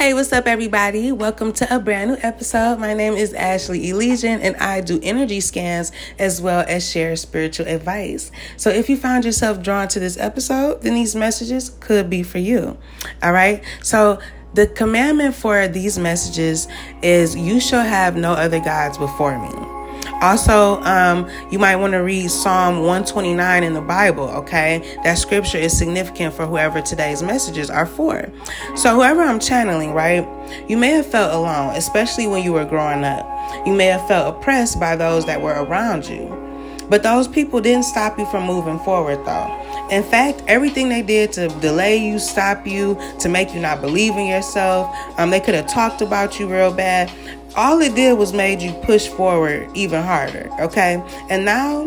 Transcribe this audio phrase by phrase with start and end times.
[0.00, 1.12] Hey, what's up, everybody?
[1.12, 2.78] Welcome to a brand new episode.
[2.78, 7.68] My name is Ashley Elysian, and I do energy scans as well as share spiritual
[7.68, 8.32] advice.
[8.56, 12.38] So, if you found yourself drawn to this episode, then these messages could be for
[12.38, 12.78] you.
[13.22, 13.62] All right.
[13.82, 14.20] So,
[14.54, 16.66] the commandment for these messages
[17.02, 19.79] is you shall have no other gods before me.
[20.20, 24.98] Also, um, you might want to read Psalm 129 in the Bible, okay?
[25.02, 28.30] That scripture is significant for whoever today's messages are for.
[28.76, 30.26] So, whoever I'm channeling, right,
[30.68, 33.26] you may have felt alone, especially when you were growing up.
[33.66, 36.36] You may have felt oppressed by those that were around you.
[36.90, 39.88] But those people didn't stop you from moving forward, though.
[39.92, 44.16] In fact, everything they did to delay you, stop you, to make you not believe
[44.16, 47.08] in yourself, um, they could have talked about you real bad
[47.56, 51.02] all it did was made you push forward even harder, okay?
[51.28, 51.86] And now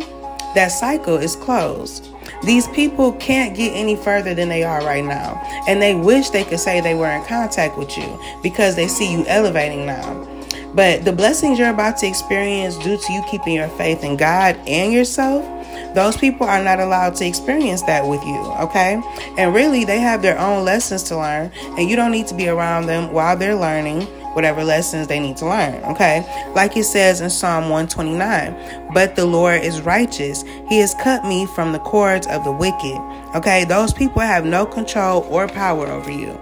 [0.56, 2.10] that cycle is closed.
[2.44, 5.42] These people can't get any further than they are right now.
[5.68, 9.12] And they wish they could say they were in contact with you because they see
[9.12, 10.28] you elevating now.
[10.76, 14.56] But the blessings you're about to experience due to you keeping your faith in God
[14.68, 15.46] and yourself,
[15.94, 19.02] those people are not allowed to experience that with you, okay?
[19.38, 22.50] And really, they have their own lessons to learn, and you don't need to be
[22.50, 25.76] around them while they're learning whatever lessons they need to learn.
[25.86, 26.26] Okay.
[26.56, 30.44] Like it says in Psalm 129, but the Lord is righteous.
[30.70, 32.98] He has cut me from the cords of the wicked.
[33.36, 33.66] Okay.
[33.66, 36.40] Those people have no control or power over you.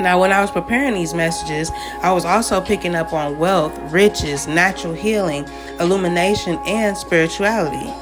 [0.00, 4.46] Now, when I was preparing these messages, I was also picking up on wealth, riches,
[4.46, 5.44] natural healing,
[5.80, 7.92] illumination, and spirituality.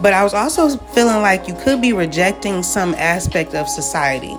[0.00, 4.36] But I was also feeling like you could be rejecting some aspect of society.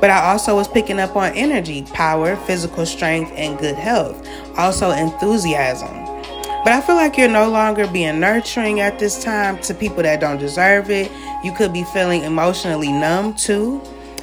[0.00, 4.26] But I also was picking up on energy, power, physical strength, and good health.
[4.56, 6.06] Also, enthusiasm.
[6.66, 10.20] But I feel like you're no longer being nurturing at this time to people that
[10.20, 11.12] don't deserve it.
[11.44, 13.80] You could be feeling emotionally numb too.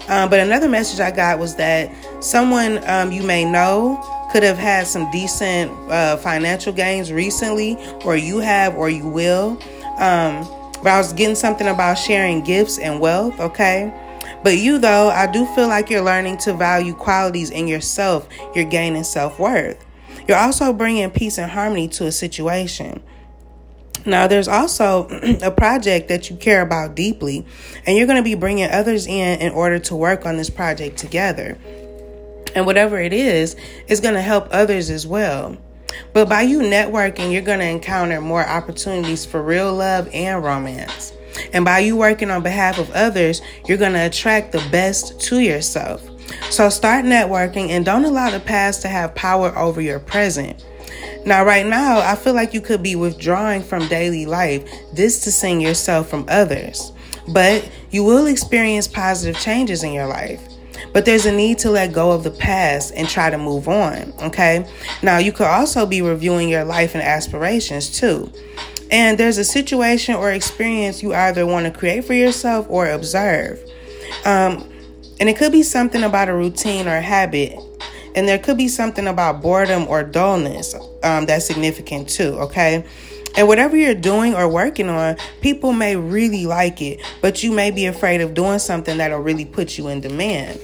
[0.09, 1.89] Um, but another message I got was that
[2.21, 3.97] someone um, you may know
[4.33, 9.51] could have had some decent uh, financial gains recently, or you have, or you will.
[9.99, 10.45] Um,
[10.83, 13.93] but I was getting something about sharing gifts and wealth, okay?
[14.43, 18.27] But you, though, I do feel like you're learning to value qualities in yourself.
[18.53, 19.83] You're gaining self worth.
[20.27, 23.01] You're also bringing peace and harmony to a situation.
[24.05, 25.07] Now, there's also
[25.41, 27.45] a project that you care about deeply,
[27.85, 30.97] and you're going to be bringing others in in order to work on this project
[30.97, 31.57] together.
[32.55, 33.55] And whatever it is,
[33.87, 35.57] is going to help others as well.
[36.11, 41.13] But by you networking, you're going to encounter more opportunities for real love and romance.
[41.51, 45.39] And by you working on behalf of others, you're going to attract the best to
[45.39, 46.07] yourself.
[46.49, 50.63] So start networking and don't allow the past to have power over your present.
[51.25, 56.09] Now, right now, I feel like you could be withdrawing from daily life, distancing yourself
[56.09, 56.91] from others.
[57.29, 60.41] But you will experience positive changes in your life.
[60.91, 64.13] But there's a need to let go of the past and try to move on,
[64.21, 64.67] okay?
[65.01, 68.31] Now, you could also be reviewing your life and aspirations too.
[68.93, 73.59] And there's a situation or experience you either want to create for yourself or observe.
[74.23, 74.69] Um,
[75.19, 77.57] and it could be something about a routine or a habit.
[78.15, 82.85] And there could be something about boredom or dullness um, that's significant too, okay?
[83.35, 87.71] And whatever you're doing or working on, people may really like it, but you may
[87.71, 90.59] be afraid of doing something that'll really put you in demand.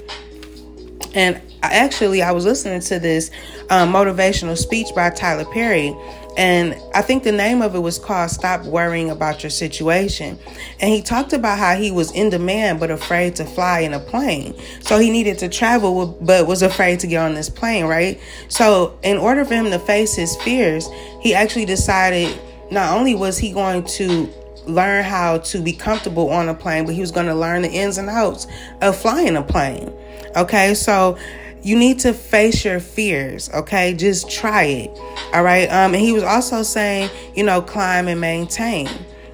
[1.14, 3.32] And actually, I was listening to this
[3.70, 5.96] um, motivational speech by Tyler Perry,
[6.38, 10.40] and I think the name of it was called Stop Worrying About Your Situation.
[10.80, 14.00] And he talked about how he was in demand but afraid to fly in a
[14.00, 14.56] plane.
[14.82, 18.22] So he needed to travel but was afraid to get on this plane, right?
[18.48, 20.88] So, in order for him to face his fears,
[21.20, 22.40] he actually decided
[22.72, 24.30] not only was he going to
[24.66, 27.70] learn how to be comfortable on a plane, but he was going to learn the
[27.70, 28.48] ins and outs
[28.82, 29.92] of flying a plane.
[30.40, 31.18] Okay, so
[31.64, 33.94] you need to face your fears okay?
[33.94, 34.90] Just try it
[35.34, 35.68] all right?
[35.68, 38.88] Um and he was also saying you know climb and maintain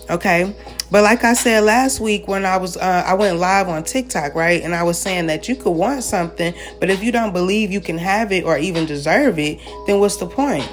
[0.09, 0.55] okay?
[0.89, 4.33] But like i said last week when i was uh, i went live on tiktok
[4.33, 4.63] right?
[4.63, 7.81] And i was saying that you could want something but if you don't believe you
[7.81, 10.67] can have it or even deserve it then what's the point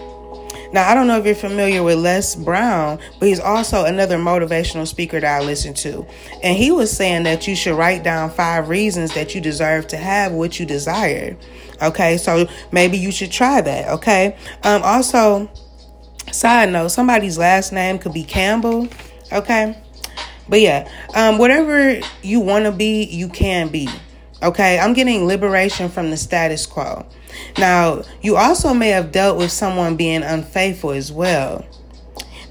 [0.73, 4.87] now, I don't know if you're familiar with Les Brown, but he's also another motivational
[4.87, 6.07] speaker that I listen to.
[6.43, 9.99] And he was saying that you should write down five reasons that you deserve to
[9.99, 11.37] have what you desire.
[11.83, 13.89] Okay, so maybe you should try that.
[13.89, 15.51] Okay, um, also,
[16.31, 18.89] side note, somebody's last name could be Campbell.
[19.31, 19.77] Okay,
[20.49, 23.89] but yeah, um, whatever you want to be, you can be.
[24.43, 27.07] Okay, I'm getting liberation from the status quo.
[27.59, 31.65] Now, you also may have dealt with someone being unfaithful as well.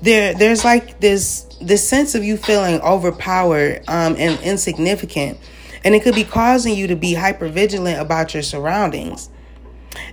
[0.01, 5.37] There, there's like this this sense of you feeling overpowered um, and insignificant,
[5.83, 9.29] And it could be causing you to be hyper vigilant about your surroundings.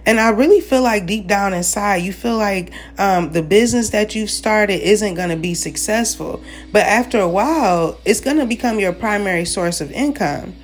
[0.05, 4.15] And I really feel like deep down inside, you feel like um, the business that
[4.15, 6.43] you've started isn't going to be successful.
[6.73, 10.55] But after a while, it's going to become your primary source of income.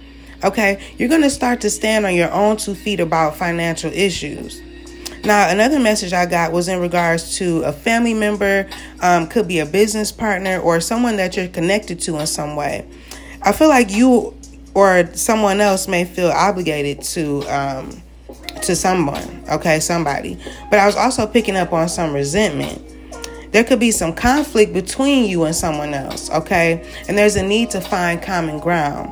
[0.44, 4.60] Okay, you're going to start to stand on your own two feet about financial issues.
[5.24, 8.68] Now, another message I got was in regards to a family member,
[9.00, 12.86] um, could be a business partner, or someone that you're connected to in some way.
[13.40, 14.36] I feel like you
[14.74, 18.02] or someone else may feel obligated to um,
[18.60, 20.38] to someone, okay, somebody.
[20.68, 22.82] But I was also picking up on some resentment.
[23.52, 26.86] There could be some conflict between you and someone else, okay?
[27.08, 29.10] And there's a need to find common ground.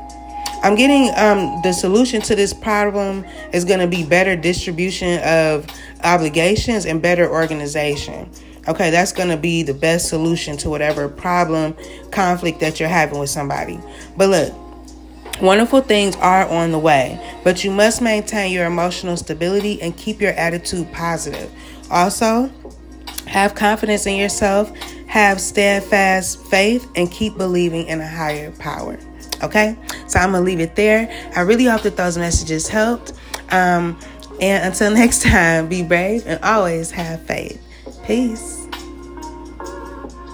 [0.62, 5.66] I'm getting um, the solution to this problem is going to be better distribution of
[6.04, 8.30] obligations and better organization.
[8.68, 11.76] Okay, that's going to be the best solution to whatever problem,
[12.12, 13.80] conflict that you're having with somebody.
[14.16, 19.82] But look, wonderful things are on the way, but you must maintain your emotional stability
[19.82, 21.50] and keep your attitude positive.
[21.90, 22.52] Also,
[23.26, 24.70] have confidence in yourself,
[25.12, 28.98] have steadfast faith, and keep believing in a higher power.
[29.42, 29.76] Okay,
[30.06, 31.06] so I'm gonna leave it there.
[31.36, 33.12] I really hope that those messages helped.
[33.50, 34.00] Um,
[34.40, 37.62] and until next time, be brave and always have faith.
[38.06, 38.61] Peace.